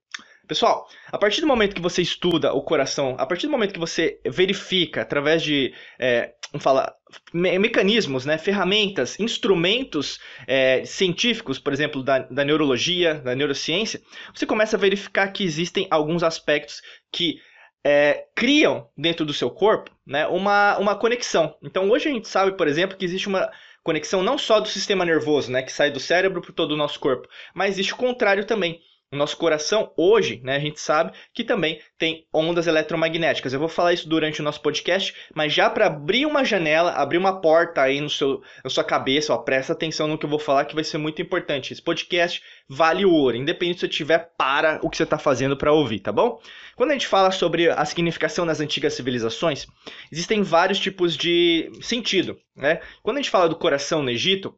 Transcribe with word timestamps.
Pessoal, 0.50 0.88
a 1.12 1.16
partir 1.16 1.40
do 1.40 1.46
momento 1.46 1.76
que 1.76 1.80
você 1.80 2.02
estuda 2.02 2.52
o 2.52 2.60
coração, 2.60 3.14
a 3.20 3.24
partir 3.24 3.46
do 3.46 3.52
momento 3.52 3.72
que 3.72 3.78
você 3.78 4.20
verifica 4.26 5.00
através 5.00 5.44
de, 5.44 5.72
é, 5.96 6.32
vamos 6.50 6.64
falar, 6.64 6.92
me 7.32 7.56
mecanismos, 7.56 8.26
né, 8.26 8.36
ferramentas, 8.36 9.20
instrumentos 9.20 10.18
é, 10.48 10.84
científicos, 10.84 11.60
por 11.60 11.72
exemplo, 11.72 12.02
da, 12.02 12.18
da 12.18 12.44
neurologia, 12.44 13.14
da 13.14 13.32
neurociência, 13.32 14.02
você 14.34 14.44
começa 14.44 14.76
a 14.76 14.80
verificar 14.80 15.28
que 15.28 15.44
existem 15.44 15.86
alguns 15.88 16.24
aspectos 16.24 16.82
que 17.12 17.38
é, 17.84 18.24
criam 18.34 18.88
dentro 18.98 19.24
do 19.24 19.32
seu 19.32 19.50
corpo 19.52 19.92
né, 20.04 20.26
uma, 20.26 20.76
uma 20.78 20.96
conexão. 20.96 21.56
Então, 21.62 21.88
hoje 21.88 22.08
a 22.08 22.12
gente 22.12 22.26
sabe, 22.26 22.56
por 22.56 22.66
exemplo, 22.66 22.96
que 22.96 23.04
existe 23.04 23.28
uma 23.28 23.48
conexão 23.84 24.20
não 24.20 24.36
só 24.36 24.58
do 24.58 24.66
sistema 24.66 25.04
nervoso, 25.04 25.52
né, 25.52 25.62
que 25.62 25.72
sai 25.72 25.92
do 25.92 26.00
cérebro 26.00 26.42
para 26.42 26.52
todo 26.52 26.72
o 26.72 26.76
nosso 26.76 26.98
corpo, 26.98 27.28
mas 27.54 27.74
existe 27.74 27.94
o 27.94 27.96
contrário 27.96 28.44
também. 28.44 28.80
O 29.12 29.16
nosso 29.16 29.36
coração, 29.36 29.92
hoje, 29.96 30.40
né, 30.44 30.54
a 30.54 30.60
gente 30.60 30.80
sabe 30.80 31.10
que 31.34 31.42
também 31.42 31.80
tem 31.98 32.28
ondas 32.32 32.68
eletromagnéticas. 32.68 33.52
Eu 33.52 33.58
vou 33.58 33.68
falar 33.68 33.92
isso 33.92 34.08
durante 34.08 34.40
o 34.40 34.44
nosso 34.44 34.62
podcast, 34.62 35.12
mas 35.34 35.52
já 35.52 35.68
para 35.68 35.86
abrir 35.86 36.26
uma 36.26 36.44
janela, 36.44 36.92
abrir 36.92 37.18
uma 37.18 37.40
porta 37.40 37.82
aí 37.82 38.00
no 38.00 38.08
seu, 38.08 38.40
na 38.62 38.70
sua 38.70 38.84
cabeça, 38.84 39.34
ó, 39.34 39.38
presta 39.38 39.72
atenção 39.72 40.06
no 40.06 40.16
que 40.16 40.24
eu 40.24 40.30
vou 40.30 40.38
falar 40.38 40.64
que 40.64 40.76
vai 40.76 40.84
ser 40.84 40.98
muito 40.98 41.20
importante. 41.20 41.72
Esse 41.72 41.82
podcast 41.82 42.40
vale 42.68 43.04
o 43.04 43.12
ouro, 43.12 43.36
independente 43.36 43.80
se 43.80 43.86
você 43.86 43.88
tiver 43.88 44.30
para 44.38 44.78
o 44.80 44.88
que 44.88 44.96
você 44.96 45.02
está 45.02 45.18
fazendo 45.18 45.56
para 45.56 45.72
ouvir, 45.72 45.98
tá 45.98 46.12
bom? 46.12 46.40
Quando 46.76 46.90
a 46.90 46.92
gente 46.92 47.08
fala 47.08 47.32
sobre 47.32 47.68
a 47.68 47.84
significação 47.84 48.46
das 48.46 48.60
antigas 48.60 48.94
civilizações, 48.94 49.66
existem 50.12 50.44
vários 50.44 50.78
tipos 50.78 51.16
de 51.16 51.68
sentido, 51.82 52.38
né? 52.54 52.80
Quando 53.02 53.16
a 53.16 53.20
gente 53.20 53.30
fala 53.30 53.48
do 53.48 53.56
coração 53.56 54.04
no 54.04 54.10
Egito, 54.10 54.56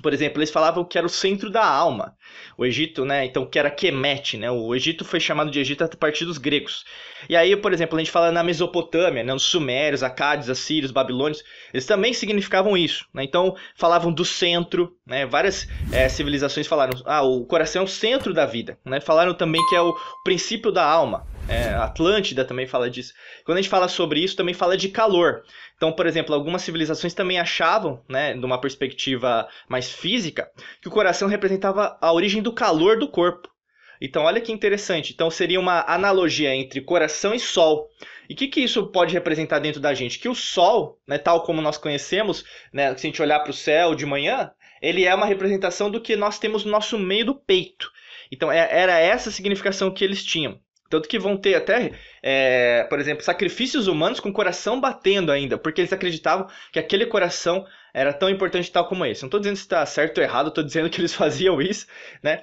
por 0.00 0.12
exemplo, 0.12 0.38
eles 0.38 0.50
falavam 0.50 0.84
que 0.84 0.96
era 0.96 1.06
o 1.06 1.10
centro 1.10 1.50
da 1.50 1.64
alma. 1.64 2.16
O 2.56 2.64
Egito, 2.64 3.04
né? 3.04 3.24
Então, 3.24 3.44
que 3.44 3.58
era 3.58 3.70
Kemet, 3.70 4.36
né? 4.36 4.50
O 4.50 4.74
Egito 4.74 5.04
foi 5.04 5.20
chamado 5.20 5.50
de 5.50 5.58
Egito 5.58 5.84
a 5.84 5.88
partir 5.88 6.24
dos 6.24 6.38
gregos. 6.38 6.84
E 7.28 7.36
aí, 7.36 7.56
por 7.56 7.72
exemplo, 7.72 7.96
a 7.96 8.00
gente 8.00 8.10
fala 8.10 8.30
na 8.30 8.42
Mesopotâmia, 8.42 9.22
né? 9.22 9.34
Os 9.34 9.42
sumérios, 9.42 10.02
acádios, 10.02 10.48
assírios, 10.48 10.90
babilônios, 10.90 11.42
eles 11.72 11.86
também 11.86 12.12
significavam 12.12 12.76
isso, 12.76 13.06
né? 13.12 13.24
Então, 13.24 13.56
falavam 13.76 14.12
do 14.12 14.24
centro, 14.24 14.96
né? 15.06 15.26
Várias 15.26 15.68
é, 15.92 16.08
civilizações 16.08 16.66
falaram, 16.66 17.00
ah, 17.04 17.22
o 17.22 17.44
coração 17.44 17.82
é 17.82 17.84
o 17.84 17.88
centro 17.88 18.32
da 18.32 18.46
vida, 18.46 18.78
né? 18.84 19.00
Falaram 19.00 19.34
também 19.34 19.64
que 19.68 19.76
é 19.76 19.80
o 19.80 19.94
princípio 20.24 20.70
da 20.72 20.84
alma. 20.84 21.26
É, 21.48 21.74
Atlântida 21.74 22.44
também 22.44 22.66
fala 22.66 22.88
disso. 22.88 23.12
Quando 23.44 23.58
a 23.58 23.60
gente 23.60 23.70
fala 23.70 23.88
sobre 23.88 24.20
isso, 24.20 24.36
também 24.36 24.54
fala 24.54 24.76
de 24.76 24.88
calor. 24.88 25.42
Então, 25.76 25.92
por 25.92 26.06
exemplo, 26.06 26.34
algumas 26.34 26.62
civilizações 26.62 27.14
também 27.14 27.38
achavam, 27.38 28.02
né, 28.08 28.34
de 28.34 28.44
uma 28.44 28.60
perspectiva 28.60 29.48
mais 29.68 29.90
física, 29.90 30.50
que 30.80 30.88
o 30.88 30.92
coração 30.92 31.28
representava 31.28 31.98
a 32.00 32.12
origem 32.12 32.42
do 32.42 32.52
calor 32.52 32.98
do 32.98 33.08
corpo. 33.08 33.48
Então, 34.00 34.24
olha 34.24 34.40
que 34.40 34.52
interessante. 34.52 35.12
Então, 35.12 35.30
seria 35.30 35.60
uma 35.60 35.84
analogia 35.86 36.54
entre 36.54 36.80
coração 36.80 37.34
e 37.34 37.40
sol. 37.40 37.88
E 38.28 38.34
o 38.34 38.36
que, 38.36 38.48
que 38.48 38.60
isso 38.60 38.86
pode 38.88 39.12
representar 39.12 39.58
dentro 39.58 39.80
da 39.80 39.94
gente? 39.94 40.18
Que 40.18 40.28
o 40.28 40.34
sol, 40.34 40.98
né, 41.06 41.18
tal 41.18 41.42
como 41.42 41.60
nós 41.62 41.78
conhecemos, 41.78 42.44
né, 42.72 42.96
se 42.96 43.06
a 43.06 43.10
gente 43.10 43.22
olhar 43.22 43.40
para 43.40 43.50
o 43.50 43.54
céu 43.54 43.94
de 43.94 44.06
manhã, 44.06 44.50
ele 44.80 45.04
é 45.04 45.14
uma 45.14 45.26
representação 45.26 45.90
do 45.90 46.00
que 46.00 46.16
nós 46.16 46.38
temos 46.38 46.64
no 46.64 46.70
nosso 46.70 46.98
meio 46.98 47.26
do 47.26 47.34
peito. 47.34 47.90
Então, 48.30 48.50
é, 48.50 48.68
era 48.70 48.98
essa 48.98 49.28
a 49.28 49.32
significação 49.32 49.92
que 49.92 50.02
eles 50.04 50.24
tinham. 50.24 50.58
Tanto 50.92 51.08
que 51.08 51.18
vão 51.18 51.38
ter 51.38 51.54
até, 51.54 51.92
é, 52.22 52.84
por 52.84 53.00
exemplo, 53.00 53.24
sacrifícios 53.24 53.86
humanos 53.86 54.20
com 54.20 54.28
o 54.28 54.32
coração 54.32 54.78
batendo 54.78 55.32
ainda, 55.32 55.56
porque 55.56 55.80
eles 55.80 55.92
acreditavam 55.92 56.46
que 56.70 56.78
aquele 56.78 57.06
coração 57.06 57.66
era 57.94 58.12
tão 58.12 58.28
importante 58.28 58.70
tal 58.70 58.86
como 58.86 59.06
esse. 59.06 59.22
Não 59.22 59.28
estou 59.28 59.40
dizendo 59.40 59.56
se 59.56 59.62
está 59.62 59.86
certo 59.86 60.18
ou 60.18 60.24
errado, 60.24 60.48
estou 60.48 60.62
dizendo 60.62 60.90
que 60.90 61.00
eles 61.00 61.14
faziam 61.16 61.62
isso, 61.62 61.86
né? 62.22 62.42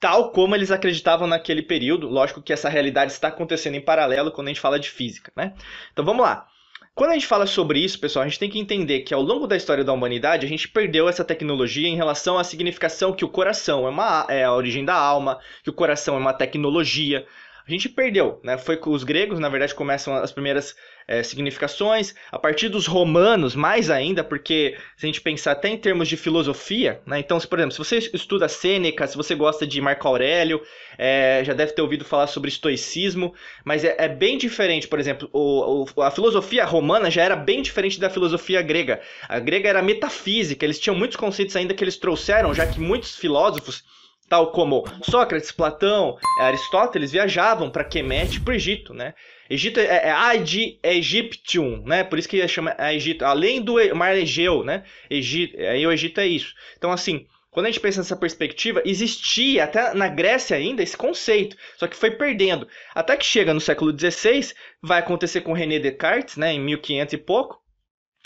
Tal 0.00 0.32
como 0.32 0.56
eles 0.56 0.72
acreditavam 0.72 1.28
naquele 1.28 1.62
período. 1.62 2.08
Lógico 2.08 2.42
que 2.42 2.52
essa 2.52 2.68
realidade 2.68 3.12
está 3.12 3.28
acontecendo 3.28 3.76
em 3.76 3.80
paralelo 3.80 4.32
quando 4.32 4.48
a 4.48 4.50
gente 4.50 4.60
fala 4.60 4.80
de 4.80 4.90
física, 4.90 5.30
né? 5.36 5.54
Então 5.92 6.04
vamos 6.04 6.26
lá. 6.26 6.48
Quando 6.96 7.10
a 7.10 7.14
gente 7.14 7.26
fala 7.26 7.44
sobre 7.44 7.80
isso, 7.80 7.98
pessoal, 7.98 8.24
a 8.24 8.28
gente 8.28 8.38
tem 8.38 8.48
que 8.48 8.58
entender 8.58 9.00
que 9.00 9.12
ao 9.12 9.20
longo 9.20 9.48
da 9.48 9.56
história 9.56 9.82
da 9.82 9.92
humanidade 9.92 10.46
a 10.46 10.48
gente 10.48 10.68
perdeu 10.68 11.08
essa 11.08 11.24
tecnologia 11.24 11.88
em 11.88 11.96
relação 11.96 12.38
à 12.38 12.44
significação 12.44 13.12
que 13.12 13.24
o 13.24 13.28
coração 13.28 13.84
é, 13.84 13.90
uma, 13.90 14.26
é 14.28 14.44
a 14.44 14.52
origem 14.52 14.84
da 14.84 14.94
alma, 14.94 15.40
que 15.64 15.70
o 15.70 15.72
coração 15.72 16.14
é 16.14 16.18
uma 16.18 16.32
tecnologia, 16.32 17.26
a 17.66 17.70
gente 17.70 17.88
perdeu, 17.88 18.40
né? 18.44 18.58
Foi 18.58 18.76
com 18.76 18.90
os 18.90 19.04
gregos, 19.04 19.38
na 19.38 19.48
verdade, 19.48 19.74
começam 19.74 20.14
as 20.14 20.30
primeiras 20.30 20.76
é, 21.08 21.22
significações, 21.22 22.14
a 22.30 22.38
partir 22.38 22.68
dos 22.68 22.86
romanos, 22.86 23.54
mais 23.54 23.88
ainda, 23.88 24.22
porque 24.22 24.76
se 24.98 25.06
a 25.06 25.08
gente 25.08 25.22
pensar 25.22 25.52
até 25.52 25.68
em 25.68 25.76
termos 25.78 26.06
de 26.06 26.16
filosofia, 26.16 27.00
né? 27.06 27.18
Então, 27.18 27.40
se, 27.40 27.48
por 27.48 27.58
exemplo, 27.58 27.72
se 27.72 27.78
você 27.78 27.98
estuda 28.12 28.48
Sêneca, 28.48 29.06
se 29.06 29.16
você 29.16 29.34
gosta 29.34 29.66
de 29.66 29.80
Marco 29.80 30.06
Aurélio, 30.06 30.60
é, 30.98 31.42
já 31.42 31.54
deve 31.54 31.72
ter 31.72 31.80
ouvido 31.80 32.04
falar 32.04 32.26
sobre 32.26 32.50
estoicismo, 32.50 33.32
mas 33.64 33.82
é, 33.82 33.94
é 33.98 34.08
bem 34.08 34.36
diferente, 34.36 34.86
por 34.86 35.00
exemplo, 35.00 35.28
o, 35.32 35.86
o, 35.96 36.02
a 36.02 36.10
filosofia 36.10 36.66
romana 36.66 37.10
já 37.10 37.22
era 37.22 37.36
bem 37.36 37.62
diferente 37.62 37.98
da 37.98 38.10
filosofia 38.10 38.60
grega. 38.60 39.00
A 39.26 39.38
grega 39.38 39.70
era 39.70 39.80
metafísica, 39.80 40.66
eles 40.66 40.78
tinham 40.78 40.94
muitos 40.94 41.16
conceitos 41.16 41.56
ainda 41.56 41.72
que 41.72 41.82
eles 41.82 41.96
trouxeram, 41.96 42.52
já 42.52 42.66
que 42.66 42.78
muitos 42.78 43.16
filósofos 43.16 43.82
tal 44.28 44.52
como 44.52 44.84
Sócrates, 45.02 45.52
Platão, 45.52 46.18
Aristóteles 46.40 47.12
viajavam 47.12 47.70
para 47.70 47.84
Kemet, 47.84 48.40
para 48.40 48.52
o 48.52 48.54
Egito, 48.54 48.94
né? 48.94 49.14
Egito 49.48 49.78
é, 49.78 50.08
é 50.08 50.10
Adi 50.10 50.78
Egyptium, 50.82 51.82
né? 51.84 52.02
Por 52.02 52.18
isso 52.18 52.28
que 52.28 52.46
chama 52.48 52.74
Egito, 52.92 53.24
além 53.24 53.60
do 53.60 53.74
Mar 53.94 54.16
Egeu, 54.16 54.64
né? 54.64 54.84
Egito, 55.10 55.58
aí 55.58 55.86
o 55.86 55.92
Egito 55.92 56.20
é 56.20 56.26
isso. 56.26 56.54
Então 56.76 56.90
assim, 56.90 57.26
quando 57.50 57.66
a 57.66 57.70
gente 57.70 57.80
pensa 57.80 58.00
nessa 58.00 58.16
perspectiva, 58.16 58.82
existia 58.84 59.64
até 59.64 59.94
na 59.94 60.08
Grécia 60.08 60.56
ainda 60.56 60.82
esse 60.82 60.96
conceito, 60.96 61.56
só 61.76 61.86
que 61.86 61.96
foi 61.96 62.10
perdendo. 62.10 62.66
Até 62.94 63.16
que 63.16 63.24
chega 63.24 63.54
no 63.54 63.60
século 63.60 63.96
XVI, 63.96 64.52
vai 64.82 64.98
acontecer 64.98 65.42
com 65.42 65.52
René 65.52 65.78
Descartes, 65.78 66.36
né, 66.36 66.52
em 66.52 66.60
1500 66.60 67.12
e 67.12 67.18
pouco, 67.18 67.60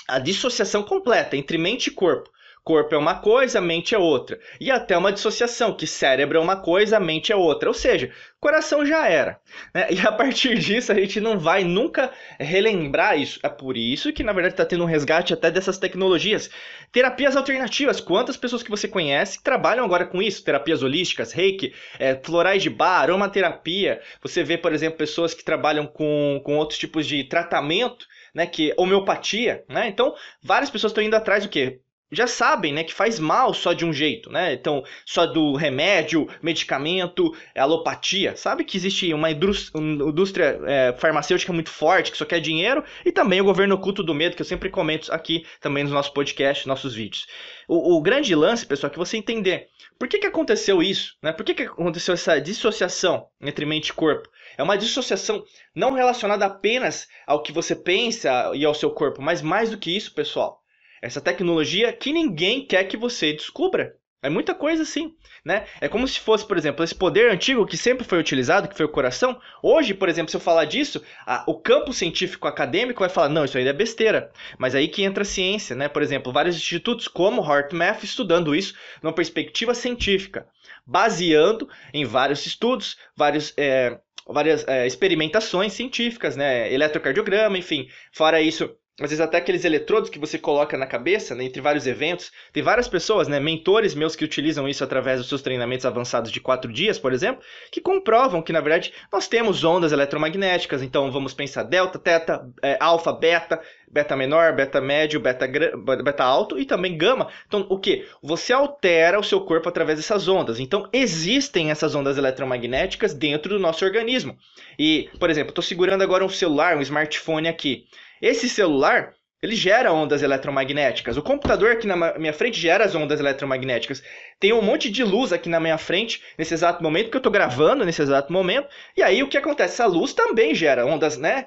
a 0.08 0.18
dissociação 0.18 0.82
completa 0.82 1.36
entre 1.36 1.58
mente 1.58 1.88
e 1.88 1.90
corpo 1.90 2.30
corpo 2.68 2.94
é 2.94 2.98
uma 2.98 3.14
coisa, 3.14 3.62
mente 3.62 3.94
é 3.94 3.98
outra. 3.98 4.38
E 4.60 4.70
até 4.70 4.94
uma 4.94 5.10
dissociação, 5.10 5.74
que 5.74 5.86
cérebro 5.86 6.36
é 6.36 6.40
uma 6.40 6.56
coisa, 6.56 7.00
mente 7.00 7.32
é 7.32 7.36
outra. 7.36 7.70
Ou 7.70 7.74
seja, 7.74 8.12
coração 8.38 8.84
já 8.84 9.08
era. 9.08 9.40
Né? 9.74 9.86
E 9.90 9.98
a 10.06 10.12
partir 10.12 10.52
disso 10.60 10.92
a 10.92 10.94
gente 10.94 11.18
não 11.18 11.38
vai 11.38 11.64
nunca 11.64 12.12
relembrar 12.38 13.18
isso. 13.18 13.40
É 13.42 13.48
por 13.48 13.74
isso 13.74 14.12
que, 14.12 14.22
na 14.22 14.34
verdade, 14.34 14.52
está 14.52 14.66
tendo 14.66 14.84
um 14.84 14.86
resgate 14.86 15.32
até 15.32 15.50
dessas 15.50 15.78
tecnologias. 15.78 16.50
Terapias 16.92 17.38
alternativas. 17.38 18.02
Quantas 18.02 18.36
pessoas 18.36 18.62
que 18.62 18.68
você 18.68 18.86
conhece 18.86 19.42
trabalham 19.42 19.82
agora 19.82 20.04
com 20.04 20.20
isso? 20.20 20.44
Terapias 20.44 20.82
holísticas, 20.82 21.32
reiki, 21.32 21.72
é, 21.98 22.20
florais 22.22 22.62
de 22.62 22.68
bar, 22.68 23.00
aromaterapia. 23.00 24.02
Você 24.22 24.44
vê, 24.44 24.58
por 24.58 24.74
exemplo, 24.74 24.98
pessoas 24.98 25.32
que 25.32 25.42
trabalham 25.42 25.86
com, 25.86 26.38
com 26.44 26.58
outros 26.58 26.78
tipos 26.78 27.06
de 27.06 27.24
tratamento. 27.24 28.06
Né, 28.34 28.46
que 28.46 28.74
homeopatia, 28.76 29.64
né? 29.68 29.88
Então, 29.88 30.14
várias 30.40 30.70
pessoas 30.70 30.90
estão 30.90 31.02
indo 31.02 31.16
atrás 31.16 31.44
do 31.44 31.48
quê? 31.48 31.80
Já 32.10 32.26
sabem, 32.26 32.72
né, 32.72 32.84
que 32.84 32.94
faz 32.94 33.18
mal 33.18 33.52
só 33.52 33.72
de 33.72 33.84
um 33.84 33.92
jeito, 33.92 34.30
né? 34.30 34.54
Então, 34.54 34.82
só 35.04 35.26
do 35.26 35.54
remédio, 35.54 36.26
medicamento, 36.42 37.34
alopatia. 37.54 38.34
Sabe 38.36 38.64
que 38.64 38.76
existe 38.76 39.12
uma 39.12 39.30
indústria 39.30 40.58
é, 40.66 40.94
farmacêutica 40.98 41.52
muito 41.52 41.70
forte 41.70 42.10
que 42.10 42.16
só 42.16 42.24
quer 42.24 42.40
dinheiro 42.40 42.82
e 43.04 43.12
também 43.12 43.40
o 43.40 43.44
governo 43.44 43.74
oculto 43.74 44.02
do 44.02 44.14
medo 44.14 44.36
que 44.36 44.42
eu 44.42 44.46
sempre 44.46 44.70
comento 44.70 45.12
aqui 45.12 45.44
também 45.60 45.84
nos 45.84 45.92
nossos 45.92 46.12
podcasts, 46.12 46.66
nossos 46.66 46.94
vídeos. 46.94 47.26
O, 47.68 47.96
o 47.96 48.00
grande 48.00 48.34
lance, 48.34 48.64
pessoal, 48.64 48.90
é 48.90 48.92
que 48.92 48.98
você 48.98 49.18
entender 49.18 49.68
por 49.98 50.08
que, 50.08 50.18
que 50.18 50.26
aconteceu 50.26 50.82
isso, 50.82 51.14
né? 51.22 51.32
Por 51.32 51.44
que, 51.44 51.54
que 51.54 51.62
aconteceu 51.64 52.14
essa 52.14 52.40
dissociação 52.40 53.26
entre 53.40 53.66
mente 53.66 53.88
e 53.88 53.92
corpo? 53.92 54.28
É 54.56 54.62
uma 54.62 54.78
dissociação 54.78 55.44
não 55.74 55.92
relacionada 55.92 56.46
apenas 56.46 57.06
ao 57.26 57.42
que 57.42 57.52
você 57.52 57.76
pensa 57.76 58.52
e 58.54 58.64
ao 58.64 58.74
seu 58.74 58.90
corpo, 58.90 59.20
mas 59.20 59.42
mais 59.42 59.70
do 59.70 59.76
que 59.76 59.94
isso, 59.94 60.14
pessoal 60.14 60.62
essa 61.02 61.20
tecnologia 61.20 61.92
que 61.92 62.12
ninguém 62.12 62.66
quer 62.66 62.84
que 62.84 62.96
você 62.96 63.32
descubra. 63.32 63.94
É 64.20 64.28
muita 64.28 64.52
coisa 64.52 64.82
assim, 64.82 65.14
né? 65.44 65.64
É 65.80 65.86
como 65.86 66.06
se 66.08 66.18
fosse, 66.18 66.44
por 66.44 66.58
exemplo, 66.58 66.84
esse 66.84 66.94
poder 66.94 67.30
antigo 67.30 67.64
que 67.64 67.76
sempre 67.76 68.04
foi 68.04 68.18
utilizado, 68.18 68.66
que 68.66 68.76
foi 68.76 68.84
o 68.84 68.90
coração. 68.90 69.40
Hoje, 69.62 69.94
por 69.94 70.08
exemplo, 70.08 70.28
se 70.28 70.36
eu 70.36 70.40
falar 70.40 70.64
disso, 70.64 71.00
a, 71.24 71.44
o 71.46 71.54
campo 71.54 71.92
científico 71.92 72.48
acadêmico 72.48 72.98
vai 72.98 73.08
falar, 73.08 73.28
não, 73.28 73.44
isso 73.44 73.56
aí 73.56 73.66
é 73.66 73.72
besteira. 73.72 74.32
Mas 74.58 74.74
aí 74.74 74.88
que 74.88 75.04
entra 75.04 75.22
a 75.22 75.26
ciência, 75.26 75.76
né? 75.76 75.88
Por 75.88 76.02
exemplo, 76.02 76.32
vários 76.32 76.56
institutos 76.56 77.06
como 77.06 77.42
HeartMath 77.42 78.02
estudando 78.02 78.56
isso 78.56 78.74
numa 79.00 79.12
perspectiva 79.12 79.72
científica, 79.72 80.48
baseando 80.84 81.68
em 81.94 82.04
vários 82.04 82.44
estudos, 82.44 82.96
vários, 83.16 83.54
é, 83.56 84.00
várias 84.26 84.66
é, 84.66 84.84
experimentações 84.84 85.74
científicas, 85.74 86.34
né? 86.34 86.72
Eletrocardiograma, 86.74 87.56
enfim. 87.56 87.86
Fora 88.10 88.40
isso, 88.40 88.76
às 89.00 89.10
vezes 89.10 89.20
até 89.20 89.38
aqueles 89.38 89.64
eletrodos 89.64 90.10
que 90.10 90.18
você 90.18 90.38
coloca 90.38 90.76
na 90.76 90.86
cabeça, 90.86 91.34
né, 91.34 91.44
entre 91.44 91.60
vários 91.60 91.86
eventos. 91.86 92.32
Tem 92.52 92.62
várias 92.62 92.88
pessoas, 92.88 93.28
né, 93.28 93.38
mentores 93.38 93.94
meus 93.94 94.16
que 94.16 94.24
utilizam 94.24 94.68
isso 94.68 94.82
através 94.82 95.20
dos 95.20 95.28
seus 95.28 95.40
treinamentos 95.40 95.86
avançados 95.86 96.32
de 96.32 96.40
quatro 96.40 96.72
dias, 96.72 96.98
por 96.98 97.12
exemplo, 97.12 97.40
que 97.70 97.80
comprovam 97.80 98.42
que, 98.42 98.52
na 98.52 98.60
verdade, 98.60 98.92
nós 99.12 99.28
temos 99.28 99.62
ondas 99.62 99.92
eletromagnéticas. 99.92 100.82
Então, 100.82 101.12
vamos 101.12 101.32
pensar 101.32 101.62
delta, 101.62 101.96
teta, 101.96 102.44
é, 102.60 102.76
alfa, 102.80 103.12
beta, 103.12 103.60
beta 103.88 104.16
menor, 104.16 104.52
beta 104.52 104.80
médio, 104.80 105.20
beta, 105.20 105.46
beta 105.46 106.24
alto 106.24 106.58
e 106.58 106.64
também 106.64 106.98
gama. 106.98 107.28
Então, 107.46 107.66
o 107.70 107.78
que? 107.78 108.04
Você 108.20 108.52
altera 108.52 109.18
o 109.20 109.24
seu 109.24 109.40
corpo 109.42 109.68
através 109.68 109.98
dessas 109.98 110.26
ondas. 110.26 110.58
Então, 110.58 110.88
existem 110.92 111.70
essas 111.70 111.94
ondas 111.94 112.18
eletromagnéticas 112.18 113.14
dentro 113.14 113.50
do 113.50 113.60
nosso 113.60 113.84
organismo. 113.84 114.36
E, 114.76 115.08
por 115.20 115.30
exemplo, 115.30 115.50
estou 115.50 115.62
segurando 115.62 116.02
agora 116.02 116.24
um 116.24 116.28
celular, 116.28 116.76
um 116.76 116.82
smartphone 116.82 117.46
aqui. 117.46 117.86
Esse 118.20 118.48
celular, 118.48 119.14
ele 119.42 119.54
gera 119.54 119.92
ondas 119.92 120.22
eletromagnéticas. 120.22 121.16
O 121.16 121.22
computador 121.22 121.72
aqui 121.72 121.86
na 121.86 122.18
minha 122.18 122.32
frente 122.32 122.58
gera 122.58 122.84
as 122.84 122.94
ondas 122.94 123.20
eletromagnéticas. 123.20 124.02
Tem 124.40 124.52
um 124.52 124.62
monte 124.62 124.90
de 124.90 125.04
luz 125.04 125.32
aqui 125.32 125.48
na 125.48 125.60
minha 125.60 125.78
frente, 125.78 126.22
nesse 126.36 126.54
exato 126.54 126.82
momento 126.82 127.10
que 127.10 127.16
eu 127.16 127.20
estou 127.20 127.32
gravando, 127.32 127.84
nesse 127.84 128.02
exato 128.02 128.32
momento. 128.32 128.68
E 128.96 129.02
aí 129.02 129.22
o 129.22 129.28
que 129.28 129.38
acontece? 129.38 129.74
Essa 129.74 129.86
luz 129.86 130.12
também 130.12 130.54
gera 130.54 130.84
ondas, 130.84 131.16
né? 131.16 131.46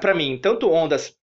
Para 0.00 0.14
mim, 0.14 0.38
tanto 0.40 0.70
ondas 0.70 1.16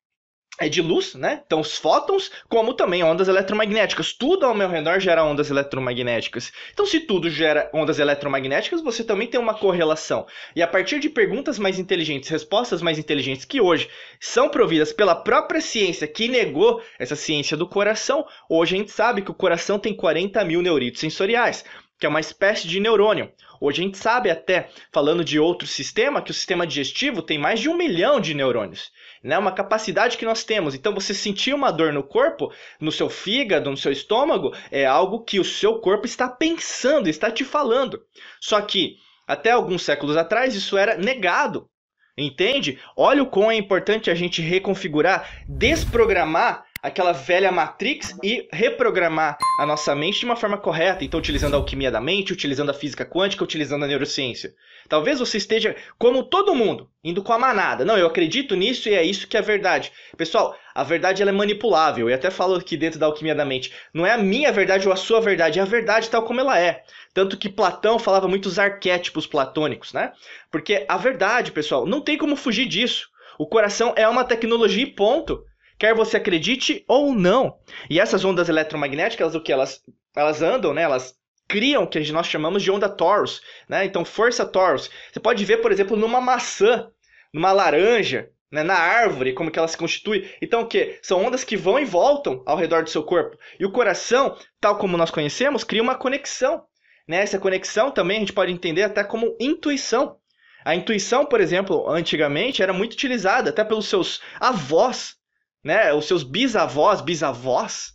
é 0.62 0.70
de 0.70 0.80
luz, 0.80 1.16
né? 1.16 1.42
Então 1.44 1.60
os 1.60 1.76
fótons, 1.76 2.32
como 2.48 2.76
também 2.76 3.04
ondas 3.04 3.28
eletromagnéticas. 3.28 4.14
Tudo 4.14 4.46
ao 4.46 4.54
meu 4.54 4.70
redor 4.70 5.00
gera 5.00 5.24
ondas 5.24 5.50
eletromagnéticas. 5.50 6.54
Então, 6.72 6.86
se 6.86 7.00
tudo 7.00 7.32
gera 7.32 7.68
ondas 7.74 7.98
eletromagnéticas, 7.98 8.80
você 8.82 9.04
também 9.04 9.28
tem 9.28 9.40
uma 9.40 9.56
correlação. 9.56 10.28
E 10.56 10.62
a 10.62 10.68
partir 10.68 11.00
de 11.00 11.10
perguntas 11.10 11.58
mais 11.58 11.80
inteligentes, 11.80 12.30
respostas 12.30 12.80
mais 12.80 13.00
inteligentes 13.00 13.44
que 13.44 13.60
hoje 13.60 13.90
são 14.20 14.50
providas 14.50 14.94
pela 14.94 15.16
própria 15.16 15.62
ciência 15.62 16.08
que 16.08 16.28
negou 16.28 16.80
essa 17.00 17.16
ciência 17.16 17.58
do 17.58 17.68
coração, 17.68 18.24
hoje 18.48 18.76
a 18.76 18.78
gente 18.78 18.92
sabe 18.92 19.24
que 19.24 19.32
o 19.32 19.36
coração 19.36 19.80
tem 19.80 19.96
40 19.96 20.46
mil 20.46 20.62
neuritos 20.62 21.02
sensoriais 21.02 21.66
que 22.02 22.08
é 22.08 22.10
uma 22.10 22.20
espécie 22.20 22.68
de 22.68 22.80
neurônio. 22.80 23.32
Hoje 23.64 23.80
a 23.80 23.86
gente 23.86 23.98
sabe 24.00 24.32
até, 24.32 24.70
falando 24.92 25.24
de 25.24 25.40
outro 25.40 25.68
sistema, 25.68 26.20
que 26.20 26.32
o 26.32 26.34
sistema 26.34 26.66
digestivo 26.66 27.22
tem 27.22 27.38
mais 27.38 27.60
de 27.60 27.70
um 27.70 27.78
milhão 27.78 28.20
de 28.20 28.34
neurônios. 28.34 28.92
Né? 29.24 29.38
Uma 29.38 29.52
capacidade 29.52 30.18
que 30.18 30.26
nós 30.26 30.44
temos. 30.44 30.74
Então, 30.74 30.96
você 30.96 31.14
sentir 31.14 31.54
uma 31.54 31.70
dor 31.70 31.94
no 31.94 32.02
corpo, 32.02 32.52
no 32.80 32.92
seu 32.92 33.08
fígado, 33.08 33.70
no 33.70 33.78
seu 33.78 33.92
estômago, 33.92 34.52
é 34.72 34.84
algo 34.84 35.24
que 35.24 35.40
o 35.40 35.46
seu 35.46 35.78
corpo 35.80 36.08
está 36.08 36.28
pensando, 36.28 37.08
está 37.08 37.30
te 37.30 37.46
falando. 37.46 38.02
Só 38.40 38.60
que, 38.62 38.96
até 39.28 39.52
alguns 39.52 39.84
séculos 39.84 40.18
atrás, 40.18 40.56
isso 40.56 40.76
era 40.76 40.98
negado. 40.98 41.70
Entende? 42.18 42.80
Olha 42.98 43.22
o 43.22 43.28
quão 43.28 43.52
é 43.52 43.56
importante 43.56 44.10
a 44.10 44.16
gente 44.16 44.42
reconfigurar, 44.42 45.46
desprogramar 45.48 46.66
aquela 46.82 47.12
velha 47.12 47.52
Matrix 47.52 48.18
e 48.24 48.48
reprogramar 48.52 49.38
a 49.60 49.66
nossa 49.66 49.96
mente 49.96 50.20
de 50.20 50.26
uma 50.26 50.36
forma 50.36 50.58
correta. 50.58 51.04
Então, 51.04 51.20
utilizando 51.20 51.54
a 51.54 51.58
alquimia 51.58 51.92
da 51.92 52.02
mente, 52.02 52.34
utilizando 52.34 52.72
a 52.72 52.74
física 52.74 53.06
quântica, 53.06 53.44
utilizando 53.44 53.86
a 53.86 53.88
neurociência. 53.88 54.56
Talvez 54.90 55.20
você 55.20 55.38
esteja, 55.38 55.76
como 55.98 56.24
todo 56.24 56.56
mundo, 56.56 56.90
indo 57.04 57.22
com 57.22 57.32
a 57.32 57.40
manada. 57.40 57.86
Não, 57.86 57.98
eu 57.98 58.08
acredito 58.08 58.56
nisso 58.56 58.90
e 58.90 58.96
é 58.96 59.04
isso 59.04 59.28
que 59.28 59.38
é 59.38 59.42
verdade. 59.42 59.92
Pessoal, 60.18 60.58
a 60.74 60.84
verdade 60.84 61.22
ela 61.22 61.32
é 61.32 61.34
manipulável. 61.34 62.10
E 62.10 62.14
até 62.14 62.32
falo 62.32 62.56
aqui 62.56 62.76
dentro 62.76 63.00
da 63.00 63.06
alquimia 63.06 63.36
da 63.36 63.46
mente. 63.46 63.72
Não 63.94 64.06
é 64.06 64.12
a 64.12 64.18
minha 64.18 64.52
verdade 64.52 64.88
ou 64.88 64.94
a 64.94 64.98
sua 64.98 65.22
verdade, 65.22 65.60
é 65.60 65.62
a 65.62 65.66
verdade 65.66 66.10
tal 66.10 66.24
como 66.24 66.40
ela 66.40 66.60
é. 66.60 66.84
Tanto 67.14 67.38
que 67.38 67.50
Platão 67.50 68.00
falava 68.00 68.28
muitos 68.28 68.58
arquétipos 68.58 69.28
platônicos, 69.28 69.94
né? 69.94 70.14
Porque 70.50 70.86
a 70.88 70.98
verdade, 70.98 71.52
pessoal, 71.52 71.86
não 71.86 72.02
tem 72.02 72.18
como 72.18 72.36
fugir 72.36 72.66
disso. 72.66 73.10
O 73.38 73.46
coração 73.46 73.94
é 73.96 74.08
uma 74.08 74.24
tecnologia 74.24 74.84
e 74.84 74.88
ponto 74.88 75.46
quer 75.82 75.96
você 75.96 76.18
acredite 76.18 76.86
ou 76.88 77.12
não. 77.12 77.58
E 77.90 78.00
essas 78.00 78.24
ondas 78.24 78.48
eletromagnéticas, 78.48 79.34
o 79.34 79.42
que 79.42 79.52
elas, 79.52 79.82
elas 80.16 80.40
andam, 80.40 80.76
né? 80.76 80.84
Elas 80.84 81.16
criam 81.48 81.82
o 81.82 81.88
que 81.88 82.12
nós 82.12 82.28
chamamos 82.28 82.62
de 82.62 82.70
onda 82.70 82.88
torus, 82.88 83.42
né? 83.68 83.84
Então, 83.84 84.06
força 84.06 84.46
torus. 84.46 84.92
Você 85.12 85.20
pode 85.20 85.44
ver, 85.44 85.58
por 85.58 85.72
exemplo, 85.72 85.98
numa 85.98 86.22
maçã, 86.22 86.88
numa 87.34 87.52
laranja, 87.52 88.30
né? 88.52 88.62
na 88.62 88.76
árvore, 88.76 89.34
como 89.34 89.50
que 89.50 89.58
ela 89.58 89.68
se 89.68 89.76
constitui. 89.76 90.30
Então, 90.40 90.62
o 90.62 90.68
que? 90.68 91.00
São 91.02 91.26
ondas 91.26 91.44
que 91.44 91.58
vão 91.58 91.80
e 91.80 91.86
voltam 91.86 92.44
ao 92.46 92.58
redor 92.58 92.84
do 92.84 92.90
seu 92.92 93.02
corpo. 93.02 93.36
E 93.60 93.66
o 93.66 93.72
coração, 93.72 94.38
tal 94.60 94.78
como 94.78 94.98
nós 94.98 95.10
conhecemos, 95.10 95.64
cria 95.64 95.82
uma 95.82 95.96
conexão. 95.96 96.64
Né? 97.08 97.24
Essa 97.24 97.40
conexão 97.40 97.90
também 97.90 98.18
a 98.18 98.20
gente 98.20 98.34
pode 98.34 98.52
entender 98.52 98.84
até 98.84 99.04
como 99.04 99.36
intuição. 99.40 100.16
A 100.64 100.76
intuição, 100.76 101.26
por 101.26 101.42
exemplo, 101.42 101.90
antigamente 101.90 102.62
era 102.62 102.72
muito 102.72 102.94
utilizada 102.94 103.50
até 103.50 103.64
pelos 103.64 103.88
seus 103.88 104.22
avós, 104.40 105.20
né, 105.64 105.94
os 105.94 106.06
seus 106.06 106.24
bisavós, 106.24 107.02
bisavós, 107.02 107.94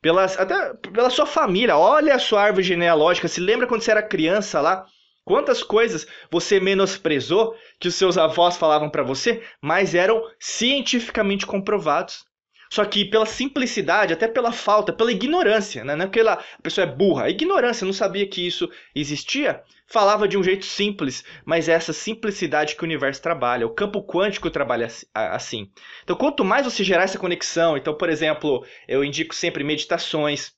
pelas, 0.00 0.38
até 0.38 0.74
pela 0.92 1.10
sua 1.10 1.26
família. 1.26 1.76
Olha 1.76 2.14
a 2.14 2.18
sua 2.18 2.42
árvore 2.42 2.64
genealógica. 2.64 3.28
Se 3.28 3.40
lembra 3.40 3.66
quando 3.66 3.82
você 3.82 3.90
era 3.90 4.02
criança 4.02 4.60
lá? 4.60 4.86
Quantas 5.24 5.62
coisas 5.62 6.06
você 6.30 6.58
menosprezou 6.58 7.54
que 7.78 7.86
os 7.86 7.94
seus 7.94 8.18
avós 8.18 8.56
falavam 8.56 8.90
para 8.90 9.04
você, 9.04 9.42
mas 9.60 9.94
eram 9.94 10.20
cientificamente 10.40 11.46
comprovados. 11.46 12.24
Só 12.72 12.84
que 12.84 13.04
pela 13.04 13.26
simplicidade, 13.26 14.14
até 14.14 14.26
pela 14.26 14.50
falta, 14.50 14.92
pela 14.92 15.12
ignorância, 15.12 15.84
né? 15.84 15.94
não 15.94 16.06
é 16.06 16.28
a 16.28 16.42
pessoa 16.62 16.86
é 16.86 16.90
burra, 16.90 17.24
a 17.24 17.30
ignorância, 17.30 17.84
não 17.84 17.92
sabia 17.92 18.26
que 18.26 18.46
isso 18.46 18.68
existia, 18.94 19.62
falava 19.92 20.26
de 20.26 20.38
um 20.38 20.42
jeito 20.42 20.64
simples, 20.64 21.22
mas 21.44 21.68
é 21.68 21.72
essa 21.72 21.92
simplicidade 21.92 22.74
que 22.74 22.82
o 22.82 22.86
universo 22.86 23.20
trabalha, 23.20 23.66
o 23.66 23.74
campo 23.74 24.02
quântico 24.02 24.50
trabalha 24.50 24.88
assim. 25.14 25.70
Então, 26.02 26.16
quanto 26.16 26.42
mais 26.42 26.64
você 26.64 26.82
gerar 26.82 27.02
essa 27.02 27.18
conexão, 27.18 27.76
então, 27.76 27.94
por 27.94 28.08
exemplo, 28.08 28.64
eu 28.88 29.04
indico 29.04 29.34
sempre 29.34 29.62
meditações, 29.62 30.52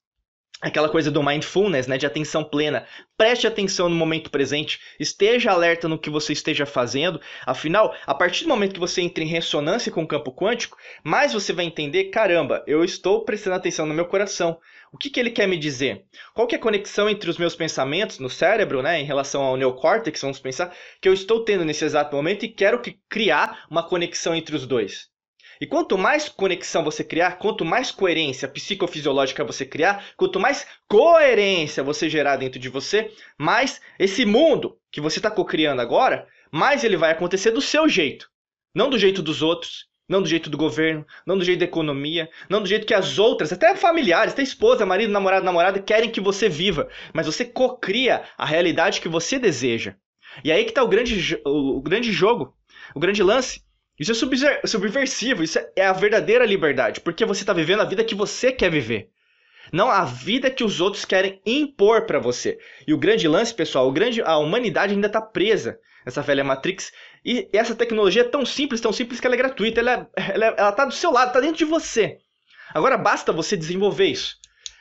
aquela 0.64 0.88
coisa 0.88 1.10
do 1.10 1.22
mindfulness, 1.22 1.86
né, 1.86 1.98
de 1.98 2.06
atenção 2.06 2.42
plena. 2.42 2.86
Preste 3.18 3.46
atenção 3.46 3.88
no 3.88 3.94
momento 3.94 4.30
presente, 4.30 4.80
esteja 4.98 5.52
alerta 5.52 5.86
no 5.86 5.98
que 5.98 6.08
você 6.08 6.32
esteja 6.32 6.64
fazendo. 6.64 7.20
Afinal, 7.44 7.94
a 8.06 8.14
partir 8.14 8.44
do 8.44 8.48
momento 8.48 8.72
que 8.72 8.80
você 8.80 9.02
entra 9.02 9.22
em 9.22 9.26
ressonância 9.26 9.92
com 9.92 10.02
o 10.02 10.08
campo 10.08 10.32
quântico, 10.32 10.78
mais 11.04 11.34
você 11.34 11.52
vai 11.52 11.66
entender, 11.66 12.04
caramba, 12.04 12.64
eu 12.66 12.82
estou 12.82 13.24
prestando 13.24 13.56
atenção 13.56 13.84
no 13.84 13.92
meu 13.92 14.06
coração. 14.06 14.58
O 14.90 14.96
que, 14.96 15.10
que 15.10 15.20
ele 15.20 15.30
quer 15.30 15.46
me 15.46 15.58
dizer? 15.58 16.04
Qual 16.32 16.46
que 16.46 16.54
é 16.54 16.58
a 16.58 16.62
conexão 16.62 17.10
entre 17.10 17.28
os 17.28 17.36
meus 17.36 17.54
pensamentos 17.54 18.18
no 18.18 18.30
cérebro, 18.30 18.80
né, 18.80 18.98
em 18.98 19.04
relação 19.04 19.42
ao 19.42 19.56
neocórtex, 19.56 20.20
vamos 20.22 20.38
pensar, 20.38 20.74
que 21.00 21.08
eu 21.08 21.12
estou 21.12 21.44
tendo 21.44 21.64
nesse 21.64 21.84
exato 21.84 22.16
momento 22.16 22.44
e 22.44 22.48
quero 22.48 22.80
que 22.80 22.98
criar 23.08 23.66
uma 23.70 23.82
conexão 23.82 24.34
entre 24.34 24.56
os 24.56 24.66
dois. 24.66 25.13
E 25.60 25.66
quanto 25.66 25.96
mais 25.96 26.28
conexão 26.28 26.84
você 26.84 27.04
criar, 27.04 27.38
quanto 27.38 27.64
mais 27.64 27.90
coerência 27.90 28.48
psicofisiológica 28.48 29.44
você 29.44 29.64
criar, 29.64 30.04
quanto 30.16 30.40
mais 30.40 30.66
coerência 30.88 31.82
você 31.82 32.08
gerar 32.08 32.36
dentro 32.36 32.58
de 32.58 32.68
você, 32.68 33.10
mais 33.38 33.80
esse 33.98 34.24
mundo 34.24 34.78
que 34.90 35.00
você 35.00 35.18
está 35.18 35.30
co-criando 35.30 35.80
agora, 35.80 36.26
mais 36.50 36.84
ele 36.84 36.96
vai 36.96 37.10
acontecer 37.10 37.50
do 37.50 37.60
seu 37.60 37.88
jeito. 37.88 38.28
Não 38.74 38.90
do 38.90 38.98
jeito 38.98 39.22
dos 39.22 39.42
outros, 39.42 39.86
não 40.08 40.22
do 40.22 40.28
jeito 40.28 40.50
do 40.50 40.56
governo, 40.56 41.06
não 41.26 41.38
do 41.38 41.44
jeito 41.44 41.60
da 41.60 41.64
economia, 41.64 42.28
não 42.48 42.60
do 42.60 42.68
jeito 42.68 42.86
que 42.86 42.94
as 42.94 43.18
outras, 43.18 43.52
até 43.52 43.74
familiares, 43.74 44.32
até 44.32 44.42
esposa, 44.42 44.84
marido, 44.84 45.12
namorado, 45.12 45.44
namorada, 45.44 45.80
querem 45.80 46.10
que 46.10 46.20
você 46.20 46.48
viva. 46.48 46.88
Mas 47.12 47.26
você 47.26 47.44
cocria 47.44 48.24
a 48.36 48.44
realidade 48.44 49.00
que 49.00 49.08
você 49.08 49.38
deseja. 49.38 49.94
E 50.42 50.50
aí 50.50 50.64
que 50.64 50.70
está 50.70 50.82
o 50.82 50.88
grande, 50.88 51.40
o 51.44 51.80
grande 51.80 52.12
jogo, 52.12 52.54
o 52.94 53.00
grande 53.00 53.22
lance. 53.22 53.62
Isso 53.98 54.12
é 54.12 54.66
subversivo, 54.66 55.42
isso 55.42 55.58
é 55.76 55.86
a 55.86 55.92
verdadeira 55.92 56.44
liberdade, 56.44 57.00
porque 57.00 57.24
você 57.24 57.42
está 57.42 57.52
vivendo 57.52 57.80
a 57.80 57.84
vida 57.84 58.02
que 58.02 58.14
você 58.14 58.50
quer 58.50 58.70
viver. 58.70 59.08
Não 59.72 59.90
a 59.90 60.04
vida 60.04 60.50
que 60.50 60.64
os 60.64 60.80
outros 60.80 61.04
querem 61.04 61.40
impor 61.46 62.06
para 62.06 62.18
você. 62.18 62.58
E 62.86 62.92
o 62.92 62.98
grande 62.98 63.26
lance, 63.28 63.54
pessoal, 63.54 63.88
o 63.88 63.92
grande, 63.92 64.20
a 64.22 64.36
humanidade 64.36 64.94
ainda 64.94 65.06
está 65.06 65.20
presa 65.20 65.78
nessa 66.04 66.22
velha 66.22 66.44
Matrix. 66.44 66.92
E 67.24 67.48
essa 67.52 67.74
tecnologia 67.74 68.22
é 68.22 68.28
tão 68.28 68.44
simples, 68.44 68.80
tão 68.80 68.92
simples 68.92 69.20
que 69.20 69.26
ela 69.26 69.36
é 69.36 69.38
gratuita. 69.38 69.80
Ela, 69.80 70.08
é, 70.16 70.34
ela, 70.34 70.46
ela 70.46 70.72
tá 70.72 70.84
do 70.84 70.92
seu 70.92 71.10
lado, 71.10 71.28
está 71.28 71.40
dentro 71.40 71.56
de 71.56 71.64
você. 71.64 72.18
Agora 72.74 72.98
basta 72.98 73.32
você 73.32 73.56
desenvolver 73.56 74.06
isso. 74.06 74.36